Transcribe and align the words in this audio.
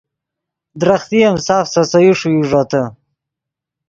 درختے 0.79 1.19
ام 1.27 1.37
ساف 1.45 1.65
سے 1.73 1.81
سے 1.89 1.99
یو 2.05 2.13
ݰوئی 2.19 2.39
ݱوتے 2.49 2.81